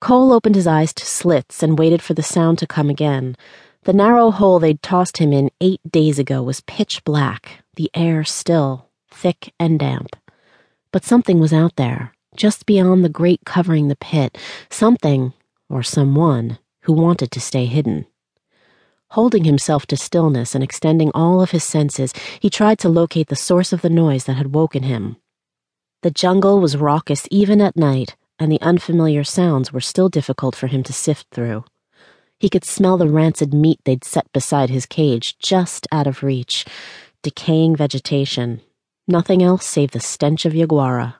[0.00, 3.36] Cole opened his eyes to slits and waited for the sound to come again.
[3.84, 8.24] The narrow hole they'd tossed him in eight days ago was pitch black, the air
[8.24, 10.16] still, thick and damp.
[10.90, 14.38] But something was out there, just beyond the grate covering the pit,
[14.70, 15.34] something,
[15.68, 18.06] or someone, who wanted to stay hidden.
[19.10, 23.36] Holding himself to stillness and extending all of his senses, he tried to locate the
[23.36, 25.16] source of the noise that had woken him.
[26.02, 30.66] The jungle was raucous even at night, and the unfamiliar sounds were still difficult for
[30.66, 31.64] him to sift through.
[32.38, 36.64] He could smell the rancid meat they'd set beside his cage, just out of reach.
[37.22, 38.62] Decaying vegetation.
[39.06, 41.16] Nothing else save the stench of Yaguara.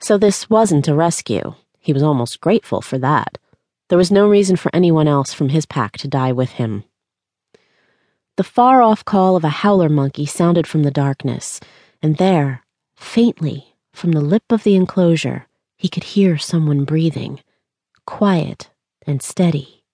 [0.00, 1.54] So this wasn't a rescue.
[1.80, 3.38] He was almost grateful for that.
[3.88, 6.84] There was no reason for anyone else from his pack to die with him.
[8.36, 11.58] The far off call of a howler monkey sounded from the darkness,
[12.02, 12.62] and there,
[12.94, 15.47] faintly, from the lip of the enclosure,
[15.78, 17.40] he could hear someone breathing,
[18.04, 18.70] quiet
[19.06, 19.84] and steady.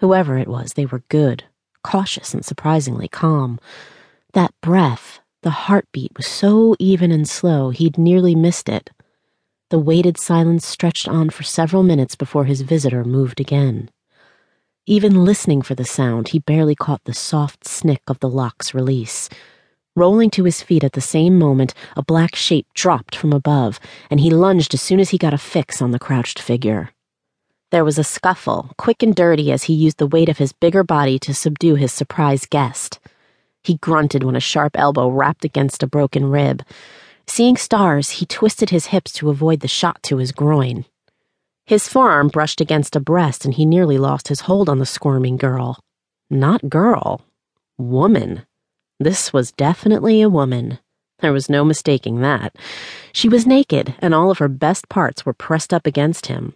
[0.00, 1.44] Whoever it was, they were good,
[1.82, 3.58] cautious, and surprisingly calm.
[4.34, 8.90] That breath, the heartbeat, was so even and slow he'd nearly missed it.
[9.70, 13.90] The weighted silence stretched on for several minutes before his visitor moved again.
[14.86, 19.28] Even listening for the sound, he barely caught the soft snick of the lock's release.
[19.96, 23.80] Rolling to his feet at the same moment, a black shape dropped from above,
[24.10, 26.90] and he lunged as soon as he got a fix on the crouched figure.
[27.70, 30.84] There was a scuffle, quick and dirty as he used the weight of his bigger
[30.84, 33.00] body to subdue his surprised guest.
[33.64, 36.62] He grunted when a sharp elbow rapped against a broken rib.
[37.26, 40.84] Seeing stars, he twisted his hips to avoid the shot to his groin.
[41.64, 45.38] His forearm brushed against a breast, and he nearly lost his hold on the squirming
[45.38, 45.80] girl.
[46.28, 47.22] Not girl.
[47.78, 48.42] Woman.
[48.98, 50.78] This was definitely a woman.
[51.20, 52.56] There was no mistaking that.
[53.12, 56.54] She was naked, and all of her best parts were pressed up against him.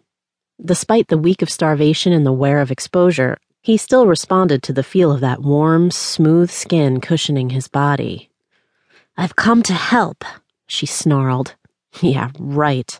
[0.62, 4.82] Despite the week of starvation and the wear of exposure, he still responded to the
[4.82, 8.30] feel of that warm, smooth skin cushioning his body.
[9.16, 10.24] I've come to help,
[10.66, 11.56] she snarled.
[12.00, 12.88] Yeah, right.